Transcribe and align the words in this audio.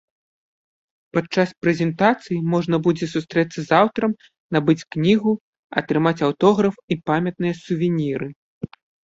Падчас 1.17 1.49
прэзентацыі 1.65 2.37
можна 2.53 2.79
будзе 2.87 3.05
сустрэцца 3.15 3.59
з 3.67 3.75
аўтарам, 3.81 4.17
набыць 4.57 4.87
кнігу, 4.97 5.31
атрымаць 5.83 6.17
аўтограф 6.31 6.75
і 6.91 6.99
памятныя 7.13 7.53
сувеніры. 7.63 8.27